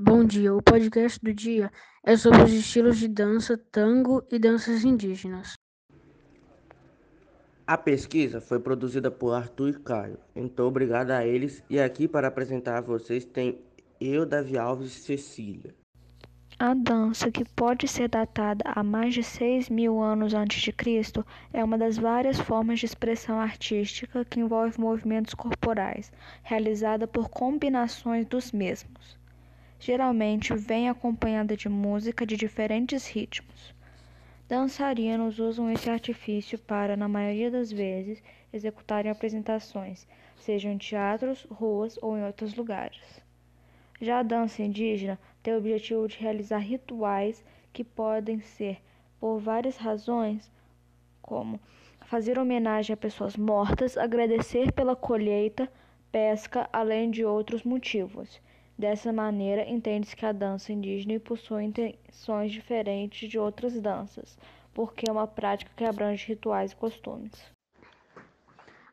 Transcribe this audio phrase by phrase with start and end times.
[0.00, 1.72] Bom dia, o podcast do dia
[2.06, 5.54] é sobre os estilos de dança, tango e danças indígenas.
[7.66, 11.64] A pesquisa foi produzida por Arthur e Caio, então obrigado a eles.
[11.68, 13.58] E aqui para apresentar a vocês tem
[14.00, 15.74] eu, Davi Alves e Cecília.
[16.60, 21.26] A dança, que pode ser datada a mais de 6 mil anos antes de Cristo,
[21.52, 26.12] é uma das várias formas de expressão artística que envolve movimentos corporais,
[26.44, 29.17] realizada por combinações dos mesmos.
[29.80, 33.74] Geralmente vem acompanhada de música de diferentes ritmos.
[34.48, 38.22] Dançarinos usam esse artifício para, na maioria das vezes,
[38.52, 43.22] executarem apresentações, sejam em teatros, ruas ou em outros lugares.
[44.00, 48.80] Já a dança indígena tem o objetivo de realizar rituais que podem ser
[49.20, 50.50] por várias razões,
[51.20, 51.60] como
[52.06, 55.70] fazer homenagem a pessoas mortas, agradecer pela colheita,
[56.10, 58.40] pesca, além de outros motivos.
[58.78, 64.38] Dessa maneira, entende-se que a dança indígena possui intenções diferentes de outras danças,
[64.72, 67.32] porque é uma prática que abrange rituais e costumes.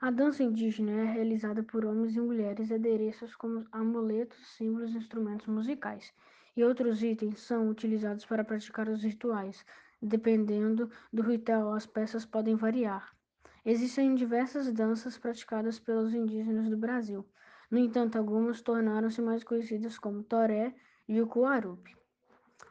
[0.00, 6.12] A dança indígena é realizada por homens e mulheres adereços como amuletos, símbolos, instrumentos musicais
[6.56, 9.64] e outros itens são utilizados para praticar os rituais.
[10.00, 13.14] Dependendo do ritual, as peças podem variar.
[13.64, 17.26] Existem diversas danças praticadas pelos indígenas do Brasil.
[17.74, 20.72] No entanto, algumas tornaram-se mais conhecidas como toré
[21.08, 21.92] e o cuarupi.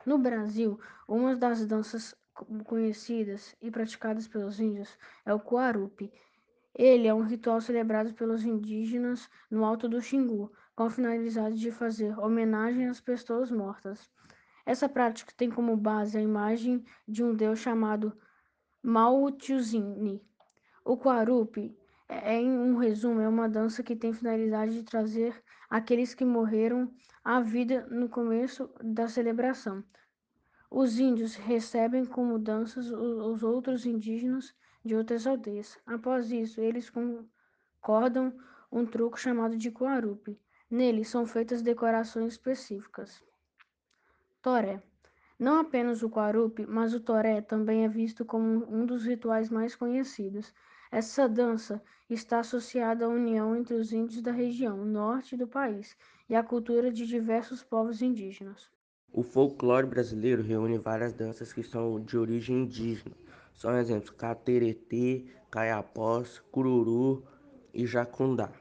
[0.05, 2.15] No Brasil, uma das danças
[2.63, 6.09] conhecidas e praticadas pelos índios é o cuarupi,
[6.73, 11.69] ele é um ritual celebrado pelos indígenas no Alto do Xingu, com a finalidade de
[11.69, 14.09] fazer homenagem às pessoas mortas.
[14.65, 18.17] Essa prática tem como base a imagem de um deus chamado
[18.81, 20.25] Mautiuzini.
[20.85, 21.77] O Quarupi,
[22.25, 27.39] em um resumo, é uma dança que tem finalidade de trazer aqueles que morreram à
[27.39, 29.83] vida no começo da celebração.
[30.69, 34.53] Os índios recebem como danças os outros indígenas
[34.84, 35.78] de outras aldeias.
[35.85, 38.34] Após isso, eles concordam
[38.72, 40.40] um truque chamado de Kuarupi.
[40.69, 43.23] Nele são feitas decorações específicas.
[44.41, 44.81] Toré.
[45.38, 49.75] Não apenas o Kuarupi, mas o Toré também é visto como um dos rituais mais
[49.75, 50.53] conhecidos.
[50.93, 55.97] Essa dança está associada à união entre os índios da região norte do país
[56.29, 58.69] e à cultura de diversos povos indígenas.
[59.11, 63.15] O folclore brasileiro reúne várias danças que são de origem indígena,
[63.55, 67.23] são exemplos cateretê, caiapós, cururu
[67.73, 68.51] e jacundá.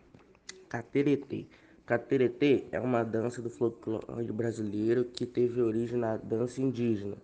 [0.70, 1.46] Cateretê.
[1.84, 7.18] Cateretê é uma dança do folclore brasileiro que teve origem na dança indígena.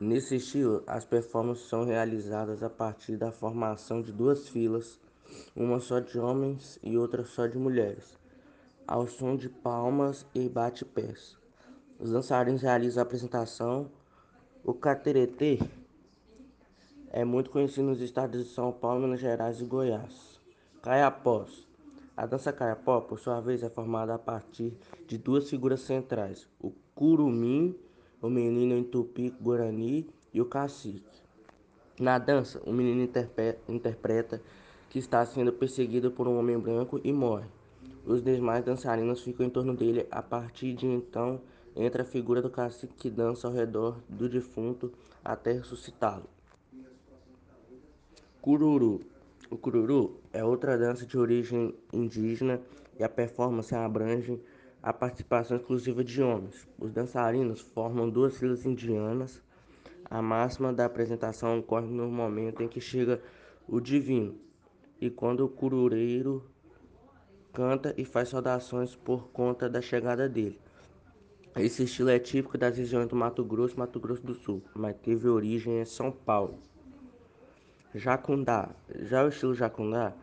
[0.00, 4.98] Nesse estilo, as performances são realizadas a partir da formação de duas filas,
[5.54, 8.18] uma só de homens e outra só de mulheres,
[8.86, 11.36] ao som de palmas e bate-pés.
[11.98, 13.90] Os dançarinos realizam a apresentação.
[14.64, 15.58] O cateretê
[17.10, 20.40] é muito conhecido nos estados de São Paulo, Minas Gerais e Goiás.
[20.80, 21.68] Caiapós.
[22.16, 24.74] A dança caiapó, por sua vez, é formada a partir
[25.06, 27.78] de duas figuras centrais: o curumim,
[28.20, 31.20] o menino em tupi-guarani e o cacique.
[31.98, 33.08] Na dança, o menino
[33.68, 34.42] interpreta
[34.88, 37.46] que está sendo perseguido por um homem branco e morre.
[38.04, 40.06] Os demais dançarinos ficam em torno dele.
[40.10, 41.40] A partir de então,
[41.76, 44.92] entra a figura do cacique que dança ao redor do defunto
[45.24, 46.24] até ressuscitá-lo.
[48.40, 49.00] Cururu.
[49.50, 52.60] O cururu é outra dança de origem indígena
[52.98, 54.40] e a performance abrange
[54.82, 56.66] a participação exclusiva de homens.
[56.78, 59.42] Os dançarinos formam duas filas indianas.
[60.04, 63.22] A máxima da apresentação ocorre no momento em que chega
[63.68, 64.34] o divino
[65.00, 66.44] e quando o curureiro
[67.52, 70.58] canta e faz saudações por conta da chegada dele.
[71.56, 74.96] Esse estilo é típico das regiões do Mato Grosso e Mato Grosso do Sul, mas
[74.96, 76.58] teve origem em São Paulo.
[77.94, 78.70] Jacundá.
[79.00, 80.14] Já o estilo jacundá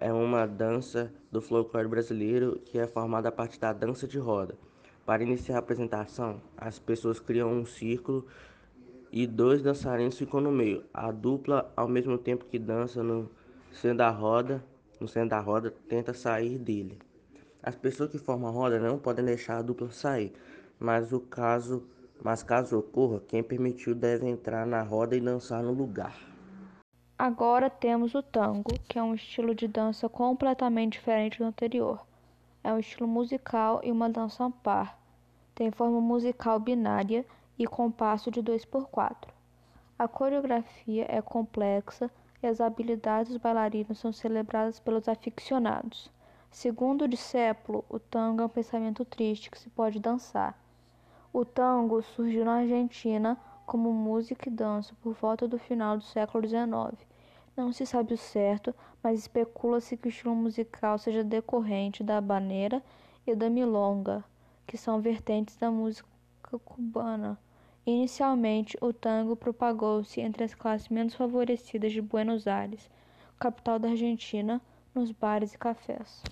[0.00, 4.56] é uma dança do folclore brasileiro que é formada a partir da dança de roda.
[5.06, 8.26] Para iniciar a apresentação, as pessoas criam um círculo
[9.12, 10.82] e dois dançarinos ficam no meio.
[10.92, 13.30] A dupla, ao mesmo tempo que dança no
[13.70, 14.64] centro da roda,
[14.98, 16.98] no centro da roda, tenta sair dele.
[17.62, 20.32] As pessoas que formam a roda não podem deixar a dupla sair,
[20.78, 21.84] mas o caso,
[22.22, 26.33] mas caso ocorra, quem permitiu deve entrar na roda e dançar no lugar.
[27.16, 32.04] Agora temos o tango, que é um estilo de dança completamente diferente do anterior.
[32.62, 34.98] É um estilo musical e uma dança par.
[35.54, 37.24] Tem forma musical binária
[37.56, 39.32] e compasso de 2 por 4.
[39.96, 42.10] A coreografia é complexa
[42.42, 46.10] e as habilidades dos bailarinos são celebradas pelos aficionados.
[46.50, 50.58] Segundo o discípulo, o tango é um pensamento triste que se pode dançar.
[51.32, 56.46] O tango surgiu na Argentina como música e dança por volta do final do século
[56.46, 57.06] XIX.
[57.56, 62.82] Não se sabe o certo, mas especula-se que o estilo musical seja decorrente da habanera
[63.26, 64.24] e da milonga,
[64.66, 66.08] que são vertentes da música
[66.64, 67.38] cubana.
[67.86, 72.90] Inicialmente, o tango propagou-se entre as classes menos favorecidas de Buenos Aires,
[73.38, 74.60] capital da Argentina,
[74.94, 76.22] nos bares e cafés.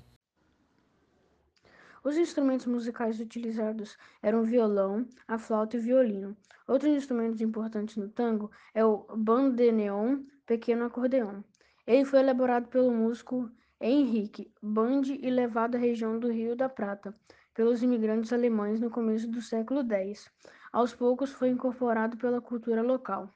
[2.05, 6.37] Os instrumentos musicais utilizados eram violão, a flauta e violino.
[6.67, 11.45] Outros instrumentos importantes no tango é o bandeneon, pequeno acordeão.
[11.87, 13.49] Ele foi elaborado pelo músico
[13.81, 17.15] Henrique Bande e levado à região do Rio da Prata
[17.55, 20.29] pelos imigrantes alemães no começo do século X.
[20.73, 23.29] Aos poucos foi incorporado pela cultura local.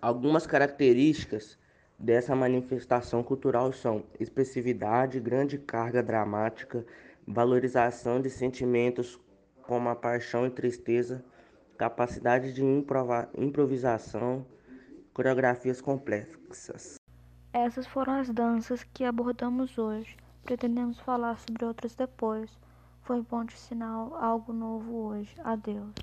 [0.00, 1.58] Algumas características
[1.98, 6.84] dessa manifestação cultural são expressividade, grande carga dramática,
[7.26, 9.18] valorização de sentimentos
[9.62, 11.24] como a paixão e tristeza,
[11.78, 14.46] capacidade de improvisação,
[15.12, 16.96] coreografias complexas.
[17.52, 20.16] Essas foram as danças que abordamos hoje.
[20.42, 22.50] Pretendemos falar sobre outras depois.
[23.02, 25.34] Foi bom te ensinar algo novo hoje.
[25.42, 25.94] Adeus.